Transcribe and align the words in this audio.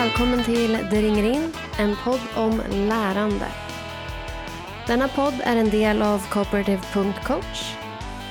välkommen 0.00 0.44
till 0.44 0.72
Det 0.90 1.02
ringer 1.02 1.34
in, 1.34 1.52
en 1.78 1.96
podd 2.04 2.20
om 2.36 2.62
lärande. 2.70 3.46
Denna 4.86 5.08
podd 5.08 5.34
är 5.44 5.56
en 5.56 5.70
del 5.70 6.02
av 6.02 6.28
Cooperative.coach. 6.30 7.74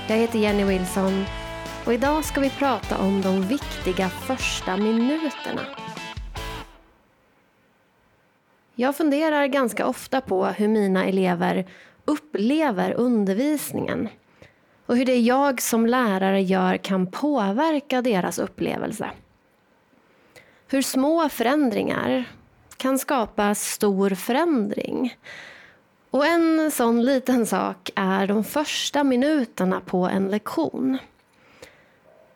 Jag 0.08 0.18
heter 0.18 0.40
Jenny 0.40 0.64
Wilson 0.64 1.26
och 1.86 1.94
idag 1.94 2.26
ska 2.26 2.42
vi 2.42 2.50
prata 2.50 2.98
om 2.98 3.22
de 3.22 3.42
viktiga 3.42 4.10
första 4.10 4.78
minuterna. 4.78 5.62
Jag 8.76 8.96
funderar 8.96 9.48
ganska 9.48 9.86
ofta 9.86 10.22
på 10.22 10.46
hur 10.46 10.68
mina 10.68 11.06
elever 11.06 11.66
upplever 12.06 12.94
undervisningen 12.94 14.10
och 14.86 14.98
hur 14.98 15.06
det 15.06 15.20
jag 15.20 15.62
som 15.62 15.86
lärare 15.86 16.42
gör 16.42 16.78
kan 16.78 17.08
påverka 17.08 18.02
deras 18.02 18.40
upplevelse. 18.40 19.10
Hur 20.72 20.82
små 20.82 21.30
förändringar 21.30 22.26
kan 22.78 23.00
skapa 23.00 23.56
stor 23.56 24.10
förändring. 24.10 25.18
Och 26.10 26.26
en 26.26 26.72
sån 26.72 27.06
liten 27.06 27.46
sak 27.46 27.90
är 27.96 28.28
de 28.28 28.44
första 28.44 29.04
minuterna 29.04 29.82
på 29.82 29.98
en 29.98 30.28
lektion. 30.28 30.98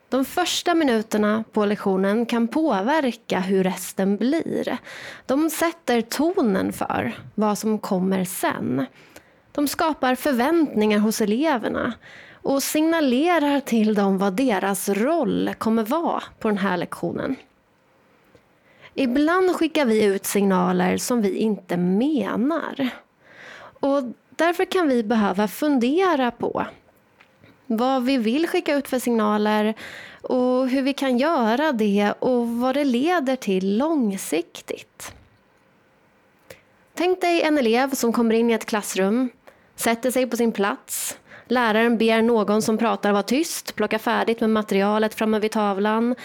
De 0.09 0.25
första 0.25 0.75
minuterna 0.75 1.43
på 1.51 1.65
lektionen 1.65 2.25
kan 2.25 2.47
påverka 2.47 3.39
hur 3.39 3.63
resten 3.63 4.17
blir. 4.17 4.77
De 5.25 5.49
sätter 5.49 6.01
tonen 6.01 6.73
för 6.73 7.17
vad 7.35 7.57
som 7.57 7.79
kommer 7.79 8.25
sen. 8.25 8.85
De 9.51 9.67
skapar 9.67 10.15
förväntningar 10.15 10.99
hos 10.99 11.21
eleverna 11.21 11.93
och 12.31 12.63
signalerar 12.63 13.59
till 13.59 13.93
dem 13.93 14.17
vad 14.17 14.33
deras 14.33 14.89
roll 14.89 15.53
kommer 15.57 15.83
vara 15.83 16.23
på 16.39 16.47
den 16.47 16.57
här 16.57 16.77
lektionen. 16.77 17.35
Ibland 18.95 19.55
skickar 19.55 19.85
vi 19.85 20.03
ut 20.03 20.25
signaler 20.25 20.97
som 20.97 21.21
vi 21.21 21.37
inte 21.37 21.77
menar. 21.77 22.89
Och 23.79 24.03
därför 24.29 24.65
kan 24.65 24.87
vi 24.87 25.03
behöva 25.03 25.47
fundera 25.47 26.31
på 26.31 26.65
vad 27.65 28.03
vi 28.03 28.17
vill 28.17 28.47
skicka 28.47 28.75
ut 28.75 28.87
för 28.87 28.99
signaler 28.99 29.73
och 30.21 30.69
hur 30.69 30.81
vi 30.81 30.93
kan 30.93 31.17
göra 31.17 31.71
det 31.71 32.13
och 32.19 32.47
vad 32.47 32.75
det 32.75 32.83
leder 32.83 33.35
till 33.35 33.77
långsiktigt. 33.77 35.13
Tänk 36.93 37.21
dig 37.21 37.41
en 37.41 37.57
elev 37.57 37.91
som 37.91 38.13
kommer 38.13 38.35
in 38.35 38.49
i 38.49 38.53
ett 38.53 38.65
klassrum, 38.65 39.29
sätter 39.75 40.11
sig 40.11 40.27
på 40.27 40.37
sin 40.37 40.51
plats. 40.51 41.17
Läraren 41.47 41.97
ber 41.97 42.21
någon 42.21 42.61
som 42.61 42.77
pratar 42.77 43.11
vara 43.11 43.23
tyst, 43.23 43.75
plocka 43.75 43.99
färdigt 43.99 44.39
med 44.39 44.49
materialet 44.49 45.15
framme 45.15 45.39
vid 45.39 45.51
tavlan. 45.51 46.15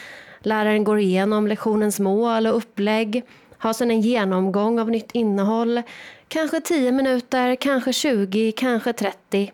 Läraren 0.41 0.85
går 0.85 0.99
igenom 0.99 1.47
lektionens 1.47 2.01
mål 2.01 2.47
och 2.47 2.57
upplägg, 2.57 3.25
har 3.59 3.73
sedan 3.73 3.91
en 3.91 4.01
genomgång 4.01 4.79
av 4.79 4.91
nytt 4.91 5.11
innehåll. 5.13 5.83
Kanske 6.29 6.61
10 6.61 6.93
minuter, 6.93 7.55
kanske 7.55 7.93
20, 7.93 8.53
kanske 8.53 8.93
30. 8.93 9.53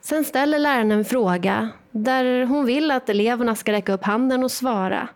Sen 0.00 0.24
ställer 0.24 0.58
läraren 0.58 0.92
en 0.92 1.04
fråga 1.04 1.68
där 1.90 2.44
hon 2.44 2.66
vill 2.66 2.90
att 2.90 3.08
eleverna 3.08 3.56
ska 3.56 3.72
räcka 3.72 3.92
upp 3.92 4.04
handen 4.04 4.44
och 4.44 4.50
svara. 4.50 5.08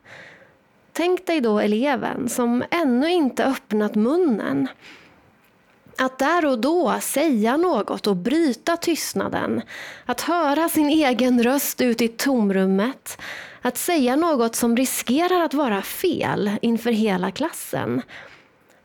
Tänk 0.93 1.27
dig 1.27 1.41
då 1.41 1.59
eleven 1.59 2.29
som 2.29 2.65
ännu 2.71 3.11
inte 3.11 3.45
öppnat 3.45 3.95
munnen. 3.95 4.69
Att 5.99 6.19
där 6.19 6.47
och 6.47 6.59
då 6.59 6.97
säga 7.01 7.57
något 7.57 8.07
och 8.07 8.17
bryta 8.17 8.77
tystnaden. 8.77 9.63
Att 10.07 10.21
höra 10.21 10.69
sin 10.69 10.89
egen 10.89 11.43
röst 11.43 11.81
ut 11.81 12.03
i 12.03 12.09
tomrummet. 12.09 13.19
Att 13.67 13.77
säga 13.77 14.17
något 14.17 14.55
som 14.55 14.77
riskerar 14.77 15.43
att 15.43 15.55
vara 15.55 15.83
fel 15.83 16.51
inför 16.63 16.91
hela 16.91 17.31
klassen. 17.31 18.03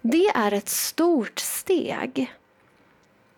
Det 0.01 0.27
är 0.27 0.51
ett 0.51 0.69
stort 0.69 1.39
steg. 1.39 2.33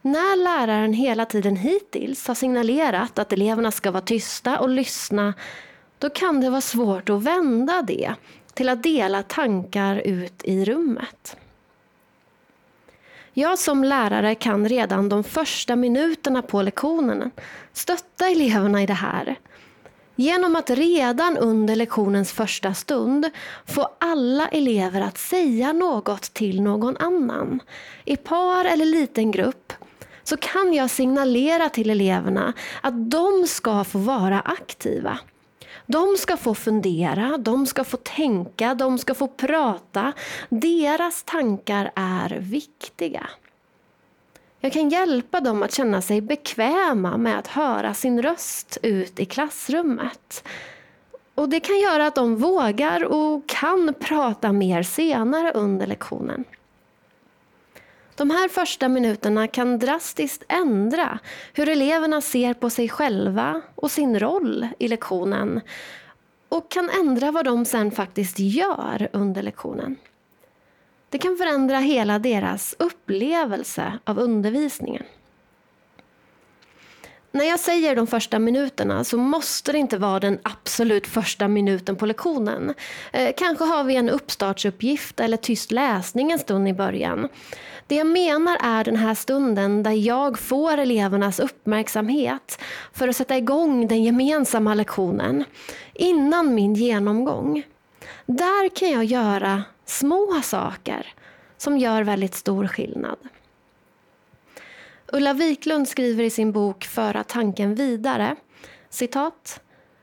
När 0.02 0.44
läraren 0.44 0.94
hela 0.94 1.26
tiden 1.26 1.56
hittills 1.56 2.28
har 2.28 2.36
signalerat 2.36 3.20
att 3.20 3.34
eleverna 3.34 3.72
ska 3.72 3.92
vara 3.92 4.02
tysta 4.02 4.60
och 4.60 4.70
lyssna, 4.70 5.34
då 6.00 6.10
kan 6.10 6.42
det 6.42 6.50
vara 6.50 6.62
svårt 6.62 7.10
att 7.10 7.24
vända 7.24 7.82
det 7.82 8.16
till 8.54 8.70
att 8.70 8.84
dela 8.84 9.24
tankar 9.24 9.96
ut 9.96 10.44
i 10.44 10.66
rummet. 10.66 11.38
Jag 13.34 13.60
som 13.60 13.84
lärare 13.84 14.36
kan 14.36 14.70
redan 14.70 15.10
de 15.10 15.24
första 15.24 15.76
minuterna 15.76 16.42
på 16.42 16.62
lektionen 16.62 17.32
stötta 17.74 18.28
eleverna 18.28 18.82
i 18.82 18.86
det 18.86 18.94
här. 18.94 19.38
Genom 20.22 20.56
att 20.56 20.70
redan 20.70 21.38
under 21.38 21.76
lektionens 21.76 22.32
första 22.32 22.74
stund 22.74 23.30
få 23.66 23.90
alla 24.00 24.48
elever 24.48 25.02
att 25.02 25.18
säga 25.18 25.74
något 25.74 26.22
till 26.22 26.62
någon 26.62 26.98
annan. 26.98 27.60
I 28.06 28.18
par 28.18 28.66
eller 28.66 28.86
liten 28.86 29.32
grupp 29.32 29.74
så 30.24 30.38
kan 30.38 30.74
jag 30.74 30.90
signalera 30.90 31.70
till 31.70 31.90
eleverna 31.90 32.54
att 32.82 33.12
de 33.12 33.48
ska 33.48 33.84
få 33.84 33.98
vara 33.98 34.40
aktiva. 34.40 35.20
De 35.86 36.18
ska 36.18 36.38
få 36.38 36.56
fundera, 36.56 37.38
de 37.38 37.66
ska 37.66 37.84
få 37.84 37.98
tänka, 37.98 38.74
de 38.76 38.98
ska 38.98 39.14
få 39.14 39.28
prata. 39.28 40.14
Deras 40.50 41.24
tankar 41.24 41.92
är 41.96 42.38
viktiga. 42.40 43.30
Jag 44.64 44.74
kan 44.74 44.90
hjälpa 44.90 45.40
dem 45.40 45.64
att 45.64 45.74
känna 45.74 46.02
sig 46.02 46.22
bekväma 46.22 47.18
med 47.18 47.40
att 47.40 47.48
höra 47.48 47.94
sin 47.94 48.22
röst 48.22 48.78
ut 48.82 49.20
i 49.20 49.26
klassrummet. 49.26 50.44
Och 51.36 51.50
Det 51.50 51.60
kan 51.60 51.80
göra 51.80 52.08
att 52.08 52.16
de 52.16 52.36
vågar 52.36 53.04
och 53.04 53.50
kan 53.50 53.94
prata 54.00 54.52
mer 54.52 54.84
senare 54.84 55.52
under 55.52 55.88
lektionen. 55.88 56.44
De 58.16 58.30
här 58.30 58.50
första 58.50 58.90
minuterna 58.90 59.48
kan 59.48 59.80
drastiskt 59.80 60.44
ändra 60.48 61.20
hur 61.54 61.70
eleverna 61.70 62.22
ser 62.22 62.54
på 62.54 62.70
sig 62.70 62.90
själva 62.90 63.62
och 63.76 63.92
sin 63.92 64.20
roll 64.20 64.68
i 64.80 64.88
lektionen 64.88 65.62
och 66.50 66.72
kan 66.72 66.90
ändra 66.90 67.32
vad 67.32 67.46
de 67.46 67.66
sen 67.66 67.92
faktiskt 67.92 68.40
gör 68.40 69.10
under 69.14 69.42
lektionen. 69.42 69.96
Det 71.12 71.18
kan 71.18 71.38
förändra 71.38 71.78
hela 71.78 72.20
deras 72.20 72.76
upplevelse 72.80 74.00
av 74.04 74.20
undervisningen. 74.20 75.04
När 77.32 77.46
jag 77.46 77.60
säger 77.60 77.96
de 77.96 78.08
första 78.08 78.40
minuterna 78.40 79.04
så 79.04 79.18
måste 79.18 79.72
det 79.72 79.78
inte 79.78 79.98
vara 79.98 80.20
den 80.20 80.40
absolut 80.44 81.08
första 81.08 81.48
minuten 81.48 81.96
på 81.96 82.06
lektionen. 82.06 82.74
Eh, 83.14 83.34
kanske 83.38 83.64
har 83.64 83.84
vi 83.84 83.96
en 83.96 84.10
uppstartsuppgift 84.10 85.20
eller 85.20 85.38
tyst 85.38 85.72
läsning 85.72 86.32
en 86.32 86.40
stund 86.40 86.68
i 86.68 86.74
början. 86.74 87.28
Det 87.88 87.96
jag 87.96 88.08
menar 88.08 88.58
är 88.62 88.84
den 88.84 88.96
här 88.96 89.16
stunden 89.16 89.84
där 89.84 89.92
jag 89.92 90.40
får 90.40 90.78
elevernas 90.78 91.40
uppmärksamhet 91.40 92.60
för 92.94 93.08
att 93.08 93.16
sätta 93.16 93.38
igång 93.38 93.88
den 93.88 94.04
gemensamma 94.04 94.74
lektionen 94.74 95.44
innan 95.94 96.56
min 96.56 96.74
genomgång. 96.74 97.64
Där 98.26 98.76
kan 98.76 98.90
jag 98.90 99.04
göra 99.04 99.64
små 99.92 100.42
saker 100.44 101.14
som 101.58 101.78
gör 101.78 102.04
väldigt 102.04 102.36
stor 102.36 102.68
skillnad. 102.68 103.18
Ulla 105.08 105.34
Wiklund 105.34 105.88
skriver 105.88 106.24
i 106.24 106.30
sin 106.30 106.52
bok 106.52 106.86
Föra 106.86 107.24
tanken 107.24 107.76
vidare, 107.76 108.36
citat. 108.90 109.62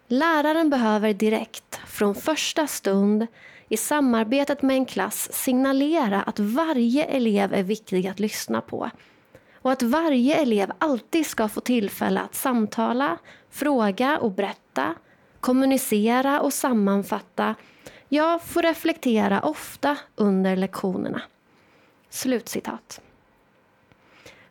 Läraren 0.08 0.70
behöver 0.70 1.14
direkt, 1.14 1.80
från 1.86 2.14
första 2.14 2.66
stund, 2.66 3.26
i 3.68 3.76
samarbetet 3.76 4.62
med 4.62 4.76
en 4.76 4.86
klass 4.86 5.32
signalera 5.32 6.22
att 6.22 6.38
varje 6.38 7.04
elev 7.04 7.54
är 7.54 7.62
viktig 7.62 8.06
att 8.06 8.20
lyssna 8.20 8.60
på 8.60 8.90
och 9.54 9.72
att 9.72 9.82
varje 9.82 10.34
elev 10.34 10.72
alltid 10.78 11.26
ska 11.26 11.48
få 11.48 11.60
tillfälle 11.60 12.20
att 12.20 12.34
samtala, 12.34 13.18
fråga 13.50 14.18
och 14.18 14.32
berätta, 14.32 14.94
kommunicera 15.40 16.40
och 16.40 16.52
sammanfatta, 16.52 17.54
jag 18.08 18.42
får 18.42 18.62
reflektera 18.62 19.40
ofta 19.40 19.96
under 20.16 20.56
lektionerna. 20.56 21.22
Slutcitat. 22.10 23.00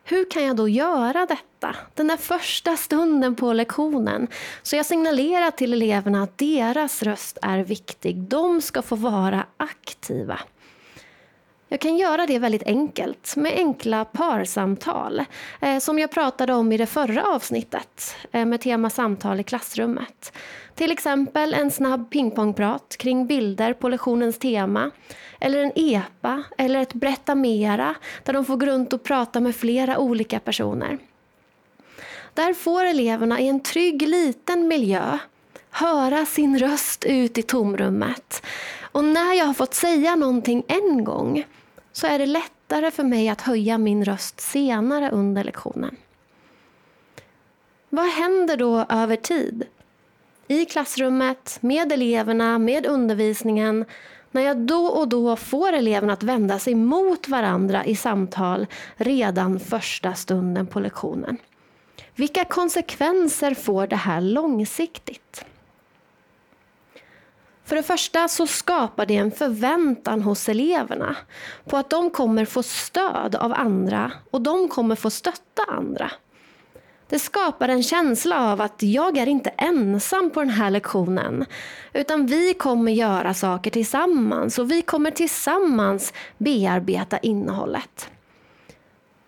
Hur 0.04 0.30
kan 0.30 0.44
jag 0.44 0.56
då 0.56 0.68
göra 0.68 1.26
detta? 1.26 1.76
Den 1.94 2.08
där 2.08 2.16
första 2.16 2.76
stunden 2.76 3.34
på 3.34 3.52
lektionen. 3.52 4.28
Så 4.62 4.76
jag 4.76 4.86
signalerar 4.86 5.50
till 5.50 5.72
eleverna 5.72 6.22
att 6.22 6.38
deras 6.38 7.02
röst 7.02 7.38
är 7.42 7.58
viktig. 7.58 8.16
De 8.16 8.60
ska 8.60 8.82
få 8.82 8.96
vara 8.96 9.46
aktiva. 9.56 10.40
Jag 11.70 11.80
kan 11.80 11.96
göra 11.96 12.26
det 12.26 12.38
väldigt 12.38 12.62
enkelt 12.62 13.36
med 13.36 13.52
enkla 13.52 14.04
parsamtal 14.04 15.24
eh, 15.60 15.78
som 15.78 15.98
jag 15.98 16.10
pratade 16.10 16.54
om 16.54 16.72
i 16.72 16.76
det 16.76 16.86
förra 16.86 17.26
avsnittet 17.26 18.16
eh, 18.32 18.44
med 18.44 18.60
tema 18.60 18.90
samtal 18.90 19.40
i 19.40 19.42
klassrummet. 19.42 20.32
Till 20.74 20.92
exempel 20.92 21.54
en 21.54 21.70
snabb 21.70 22.10
pingpongprat 22.10 22.96
kring 22.98 23.26
bilder 23.26 23.72
på 23.72 23.88
lektionens 23.88 24.38
tema 24.38 24.90
eller 25.40 25.58
en 25.58 25.72
EPA 25.74 26.42
eller 26.58 26.80
ett 26.80 26.94
berätta 26.94 27.34
mera 27.34 27.94
där 28.24 28.32
de 28.32 28.44
får 28.44 28.56
gå 28.56 28.66
runt 28.66 28.92
och 28.92 29.02
prata 29.02 29.40
med 29.40 29.56
flera 29.56 29.98
olika 29.98 30.40
personer. 30.40 30.98
Där 32.34 32.54
får 32.54 32.84
eleverna 32.84 33.40
i 33.40 33.48
en 33.48 33.60
trygg 33.60 34.02
liten 34.02 34.68
miljö 34.68 35.18
höra 35.70 36.26
sin 36.26 36.58
röst 36.58 37.04
ut 37.04 37.38
i 37.38 37.42
tomrummet 37.42 38.42
och 38.92 39.04
när 39.04 39.34
jag 39.34 39.44
har 39.44 39.54
fått 39.54 39.74
säga 39.74 40.16
någonting 40.16 40.64
en 40.68 41.04
gång 41.04 41.44
så 41.92 42.06
är 42.06 42.18
det 42.18 42.26
lättare 42.26 42.90
för 42.90 43.04
mig 43.04 43.28
att 43.28 43.40
höja 43.40 43.78
min 43.78 44.04
röst 44.04 44.40
senare 44.40 45.10
under 45.10 45.44
lektionen. 45.44 45.96
Vad 47.88 48.06
händer 48.06 48.56
då 48.56 48.86
över 48.88 49.16
tid? 49.16 49.66
I 50.48 50.64
klassrummet, 50.64 51.58
med 51.60 51.92
eleverna, 51.92 52.58
med 52.58 52.86
undervisningen 52.86 53.84
när 54.30 54.42
jag 54.42 54.56
då 54.56 54.86
och 54.86 55.08
då 55.08 55.36
får 55.36 55.72
eleverna 55.72 56.12
att 56.12 56.22
vända 56.22 56.58
sig 56.58 56.74
mot 56.74 57.28
varandra 57.28 57.84
i 57.84 57.96
samtal 57.96 58.66
redan 58.96 59.60
första 59.60 60.14
stunden 60.14 60.66
på 60.66 60.80
lektionen. 60.80 61.36
Vilka 62.14 62.44
konsekvenser 62.44 63.54
får 63.54 63.86
det 63.86 63.96
här 63.96 64.20
långsiktigt? 64.20 65.44
För 67.68 67.76
det 67.76 67.82
första 67.82 68.28
så 68.28 68.46
skapar 68.46 69.06
det 69.06 69.16
en 69.16 69.30
förväntan 69.30 70.22
hos 70.22 70.48
eleverna 70.48 71.16
på 71.64 71.76
att 71.76 71.90
de 71.90 72.10
kommer 72.10 72.44
få 72.44 72.62
stöd 72.62 73.34
av 73.34 73.52
andra 73.52 74.12
och 74.30 74.40
de 74.40 74.68
kommer 74.68 74.94
få 74.94 75.10
stötta 75.10 75.62
andra. 75.68 76.10
Det 77.08 77.18
skapar 77.18 77.68
en 77.68 77.82
känsla 77.82 78.52
av 78.52 78.60
att 78.60 78.82
jag 78.82 79.16
är 79.16 79.26
inte 79.26 79.50
ensam 79.50 80.30
på 80.30 80.40
den 80.40 80.50
här 80.50 80.70
lektionen. 80.70 81.44
Utan 81.92 82.26
vi 82.26 82.54
kommer 82.54 82.92
göra 82.92 83.34
saker 83.34 83.70
tillsammans 83.70 84.58
och 84.58 84.70
vi 84.70 84.82
kommer 84.82 85.10
tillsammans 85.10 86.12
bearbeta 86.38 87.18
innehållet. 87.18 88.10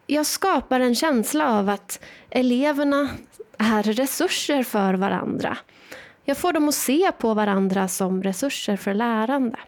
Jag 0.06 0.26
skapar 0.26 0.80
en 0.80 0.94
känsla 0.94 1.58
av 1.58 1.68
att 1.68 2.00
eleverna 2.30 3.08
är 3.58 3.82
resurser 3.82 4.62
för 4.62 4.94
varandra. 4.94 5.56
Jag 6.24 6.38
får 6.38 6.52
dem 6.52 6.68
att 6.68 6.74
se 6.74 7.12
på 7.12 7.34
varandra 7.34 7.88
som 7.88 8.22
resurser 8.22 8.76
för 8.76 8.94
lärande. 8.94 9.58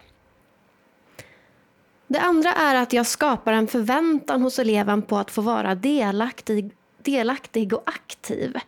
Det 2.07 2.21
andra 2.21 2.53
är 2.53 2.75
att 2.75 2.93
jag 2.93 3.07
skapar 3.07 3.53
en 3.53 3.67
förväntan 3.69 4.43
hos 4.43 4.59
eleven 4.59 5.03
på 5.03 5.19
att 5.19 5.31
få 5.31 5.41
vara 5.41 5.75
delaktig 5.75 6.73
delaktig 7.03 7.73
och 7.73 7.83
aktiv. 7.85 8.59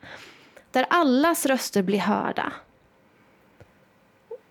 Där 0.70 0.86
allas 0.90 1.46
röster 1.46 1.82
blir 1.82 1.98
hörda. 1.98 2.52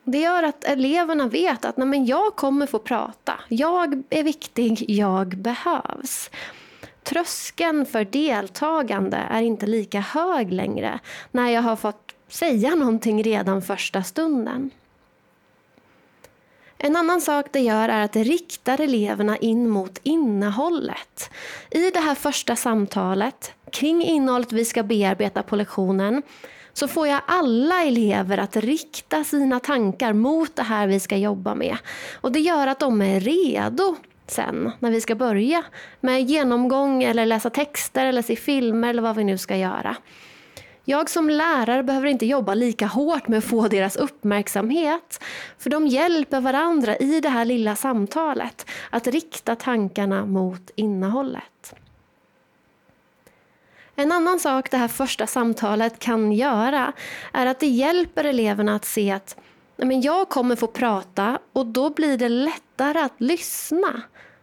Det 0.03 0.19
gör 0.19 0.43
att 0.43 0.63
eleverna 0.63 1.27
vet 1.27 1.65
att 1.65 1.77
nej, 1.77 1.87
men 1.87 2.05
jag 2.05 2.35
kommer 2.35 2.65
få 2.65 2.79
prata. 2.79 3.39
Jag 3.47 4.03
är 4.09 4.23
viktig, 4.23 4.85
jag 4.89 5.37
behövs. 5.37 6.29
Tröskeln 7.03 7.85
för 7.85 8.05
deltagande 8.05 9.17
är 9.17 9.41
inte 9.41 9.65
lika 9.65 9.99
hög 9.99 10.51
längre 10.51 10.99
när 11.31 11.49
jag 11.49 11.61
har 11.61 11.75
fått 11.75 12.12
säga 12.33 12.75
någonting 12.75 13.23
redan 13.23 13.61
första 13.61 14.03
stunden. 14.03 14.71
En 16.77 16.95
annan 16.95 17.21
sak 17.21 17.45
det 17.51 17.59
gör 17.59 17.89
är 17.89 18.03
att 18.05 18.13
det 18.13 18.23
riktar 18.23 18.81
eleverna 18.81 19.37
in 19.37 19.69
mot 19.69 19.99
innehållet. 20.03 21.29
I 21.71 21.91
det 21.91 21.99
här 21.99 22.15
första 22.15 22.55
samtalet 22.55 23.53
kring 23.71 24.03
innehållet 24.03 24.51
vi 24.51 24.65
ska 24.65 24.83
bearbeta 24.83 25.43
på 25.43 25.55
lektionen 25.55 26.21
så 26.73 26.87
får 26.87 27.07
jag 27.07 27.21
alla 27.27 27.83
elever 27.83 28.37
att 28.37 28.55
rikta 28.55 29.23
sina 29.23 29.59
tankar 29.59 30.13
mot 30.13 30.55
det 30.55 30.63
här 30.63 30.87
vi 30.87 30.99
ska 30.99 31.17
jobba 31.17 31.55
med. 31.55 31.77
Och 32.13 32.31
det 32.31 32.39
gör 32.39 32.67
att 32.67 32.79
de 32.79 33.01
är 33.01 33.19
redo 33.19 33.95
sen 34.27 34.71
när 34.79 34.91
vi 34.91 35.01
ska 35.01 35.15
börja 35.15 35.63
med 35.99 36.23
genomgång 36.23 37.03
eller 37.03 37.25
läsa 37.25 37.49
texter 37.49 38.05
eller 38.05 38.21
se 38.21 38.35
filmer 38.35 38.89
eller 38.89 39.01
vad 39.01 39.15
vi 39.15 39.23
nu 39.23 39.37
ska 39.37 39.55
göra. 39.55 39.97
Jag 40.85 41.09
som 41.09 41.29
lärare 41.29 41.83
behöver 41.83 42.07
inte 42.07 42.25
jobba 42.25 42.53
lika 42.53 42.87
hårt 42.87 43.27
med 43.27 43.37
att 43.37 43.43
få 43.43 43.67
deras 43.67 43.95
uppmärksamhet. 43.95 45.23
För 45.57 45.69
de 45.69 45.87
hjälper 45.87 46.41
varandra 46.41 46.97
i 46.97 47.19
det 47.21 47.29
här 47.29 47.45
lilla 47.45 47.75
samtalet 47.75 48.69
att 48.89 49.07
rikta 49.07 49.55
tankarna 49.55 50.25
mot 50.25 50.71
innehållet. 50.75 51.75
En 53.95 54.11
annan 54.11 54.39
sak 54.39 54.71
det 54.71 54.77
här 54.77 54.87
första 54.87 55.27
samtalet 55.27 55.99
kan 55.99 56.31
göra 56.31 56.93
är 57.33 57.45
att 57.45 57.59
det 57.59 57.67
hjälper 57.67 58.23
eleverna 58.23 58.75
att 58.75 58.85
se 58.85 59.11
att 59.11 59.37
men 59.77 60.01
jag 60.01 60.29
kommer 60.29 60.55
få 60.55 60.67
prata 60.67 61.39
och 61.53 61.65
då 61.65 61.89
blir 61.89 62.17
det 62.17 62.29
lättare 62.29 62.99
att 62.99 63.21
lyssna 63.21 64.01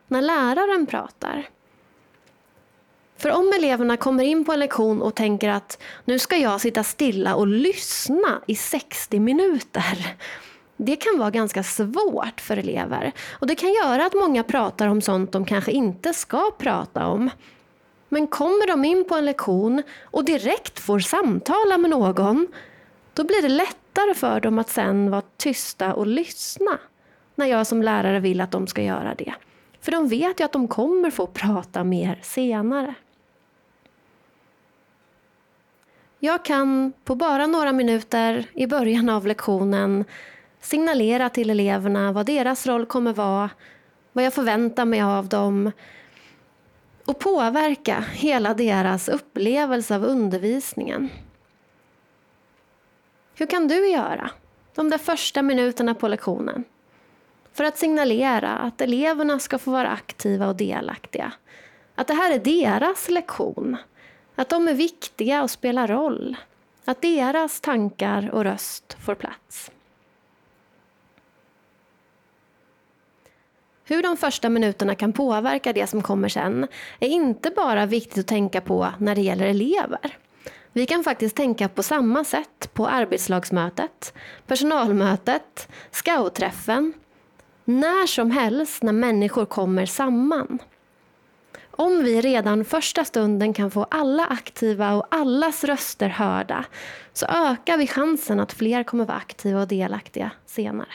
när 0.08 0.22
läraren 0.22 0.86
pratar. 0.86 1.48
För 3.20 3.30
om 3.30 3.52
eleverna 3.56 3.96
kommer 3.96 4.24
in 4.24 4.44
på 4.44 4.52
en 4.52 4.58
lektion 4.58 5.02
och 5.02 5.14
tänker 5.14 5.48
att 5.48 5.82
nu 6.04 6.18
ska 6.18 6.36
jag 6.36 6.60
sitta 6.60 6.84
stilla 6.84 7.34
och 7.34 7.46
lyssna 7.46 8.40
i 8.46 8.54
60 8.54 9.20
minuter. 9.20 10.16
Det 10.76 10.96
kan 10.96 11.18
vara 11.18 11.30
ganska 11.30 11.62
svårt 11.62 12.40
för 12.40 12.56
elever. 12.56 13.12
Och 13.30 13.46
det 13.46 13.54
kan 13.54 13.72
göra 13.72 14.06
att 14.06 14.14
många 14.14 14.42
pratar 14.42 14.88
om 14.88 15.00
sånt 15.00 15.32
de 15.32 15.44
kanske 15.44 15.72
inte 15.72 16.14
ska 16.14 16.50
prata 16.58 17.06
om. 17.06 17.30
Men 18.08 18.26
kommer 18.26 18.66
de 18.66 18.84
in 18.84 19.04
på 19.08 19.14
en 19.14 19.24
lektion 19.24 19.82
och 20.02 20.24
direkt 20.24 20.78
får 20.78 20.98
samtala 20.98 21.78
med 21.78 21.90
någon, 21.90 22.46
då 23.14 23.24
blir 23.24 23.42
det 23.42 23.48
lättare 23.48 24.14
för 24.14 24.40
dem 24.40 24.58
att 24.58 24.70
sen 24.70 25.10
vara 25.10 25.22
tysta 25.36 25.94
och 25.94 26.06
lyssna 26.06 26.78
när 27.34 27.46
jag 27.46 27.66
som 27.66 27.82
lärare 27.82 28.20
vill 28.20 28.40
att 28.40 28.50
de 28.50 28.66
ska 28.66 28.82
göra 28.82 29.14
det. 29.14 29.34
För 29.80 29.92
de 29.92 30.08
vet 30.08 30.40
ju 30.40 30.44
att 30.44 30.52
de 30.52 30.68
kommer 30.68 31.10
få 31.10 31.26
prata 31.26 31.84
mer 31.84 32.20
senare. 32.22 32.94
Jag 36.22 36.44
kan 36.44 36.92
på 37.04 37.14
bara 37.14 37.46
några 37.46 37.72
minuter 37.72 38.46
i 38.54 38.66
början 38.66 39.08
av 39.08 39.26
lektionen 39.26 40.04
signalera 40.60 41.28
till 41.28 41.50
eleverna 41.50 42.12
vad 42.12 42.26
deras 42.26 42.66
roll 42.66 42.86
kommer 42.86 43.12
vara, 43.12 43.50
vad 44.12 44.24
jag 44.24 44.34
förväntar 44.34 44.84
mig 44.84 45.02
av 45.02 45.28
dem 45.28 45.72
och 47.04 47.18
påverka 47.18 48.04
hela 48.12 48.54
deras 48.54 49.08
upplevelse 49.08 49.96
av 49.96 50.04
undervisningen. 50.04 51.08
Hur 53.34 53.46
kan 53.46 53.68
du 53.68 53.88
göra 53.90 54.30
de 54.74 54.90
där 54.90 54.98
första 54.98 55.42
minuterna 55.42 55.94
på 55.94 56.08
lektionen 56.08 56.64
för 57.52 57.64
att 57.64 57.78
signalera 57.78 58.50
att 58.50 58.80
eleverna 58.80 59.38
ska 59.38 59.58
få 59.58 59.70
vara 59.70 59.88
aktiva 59.88 60.48
och 60.48 60.56
delaktiga? 60.56 61.32
Att 61.94 62.06
det 62.06 62.14
här 62.14 62.34
är 62.34 62.38
deras 62.38 63.08
lektion 63.08 63.76
att 64.40 64.48
de 64.48 64.68
är 64.68 64.74
viktiga 64.74 65.42
och 65.42 65.50
spelar 65.50 65.88
roll. 65.88 66.36
Att 66.84 67.02
deras 67.02 67.60
tankar 67.60 68.30
och 68.32 68.44
röst 68.44 68.96
får 69.04 69.14
plats. 69.14 69.70
Hur 73.84 74.02
de 74.02 74.16
första 74.16 74.48
minuterna 74.48 74.94
kan 74.94 75.12
påverka 75.12 75.72
det 75.72 75.86
som 75.86 76.02
kommer 76.02 76.28
sen 76.28 76.66
är 77.00 77.08
inte 77.08 77.50
bara 77.50 77.86
viktigt 77.86 78.18
att 78.18 78.26
tänka 78.26 78.60
på 78.60 78.92
när 78.98 79.14
det 79.14 79.20
gäller 79.20 79.46
elever. 79.46 80.16
Vi 80.72 80.86
kan 80.86 81.04
faktiskt 81.04 81.36
tänka 81.36 81.68
på 81.68 81.82
samma 81.82 82.24
sätt 82.24 82.70
på 82.72 82.86
arbetslagsmötet, 82.86 84.14
personalmötet, 84.46 85.68
scoutträffen. 85.90 86.92
När 87.64 88.06
som 88.06 88.30
helst 88.30 88.82
när 88.82 88.92
människor 88.92 89.46
kommer 89.46 89.86
samman. 89.86 90.58
Om 91.80 92.04
vi 92.04 92.20
redan 92.20 92.64
första 92.64 93.04
stunden 93.04 93.52
kan 93.52 93.70
få 93.70 93.86
alla 93.90 94.26
aktiva 94.26 94.94
och 94.94 95.06
allas 95.10 95.64
röster 95.64 96.08
hörda 96.08 96.64
så 97.12 97.26
ökar 97.26 97.78
vi 97.78 97.86
chansen 97.86 98.40
att 98.40 98.52
fler 98.52 98.82
kommer 98.82 99.04
vara 99.04 99.16
aktiva 99.16 99.60
och 99.60 99.68
delaktiga 99.68 100.30
senare. 100.46 100.88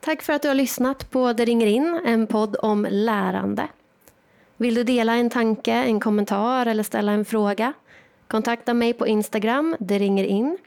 Tack 0.00 0.22
för 0.22 0.32
att 0.32 0.42
du 0.42 0.48
har 0.48 0.54
lyssnat 0.54 1.10
på 1.10 1.32
Det 1.32 1.44
ringer 1.44 1.66
in, 1.66 2.00
en 2.04 2.26
podd 2.26 2.56
om 2.62 2.86
lärande. 2.90 3.68
Vill 4.56 4.74
du 4.74 4.84
dela 4.84 5.14
en 5.14 5.30
tanke, 5.30 5.72
en 5.72 6.00
kommentar 6.00 6.66
eller 6.66 6.82
ställa 6.82 7.12
en 7.12 7.24
fråga? 7.24 7.72
Kontakta 8.28 8.74
mig 8.74 8.92
på 8.92 9.06
Instagram, 9.06 9.76
det 9.78 9.98
ringer 9.98 10.24
in, 10.24 10.58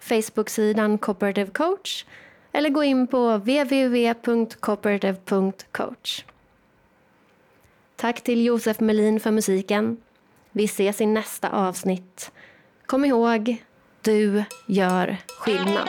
Facebook-sidan 0.00 0.98
Cooperative 0.98 1.50
Coach 1.50 2.04
eller 2.52 2.70
gå 2.70 2.84
in 2.84 3.06
på 3.06 3.36
www.cooperative.coach. 3.36 6.24
Tack 7.96 8.20
till 8.20 8.44
Josef 8.44 8.80
Melin 8.80 9.20
för 9.20 9.30
musiken. 9.30 9.96
Vi 10.52 10.64
ses 10.64 11.00
i 11.00 11.06
nästa 11.06 11.50
avsnitt. 11.50 12.30
Kom 12.86 13.04
ihåg, 13.04 13.56
du 14.02 14.44
gör 14.66 15.16
skillnad. 15.28 15.88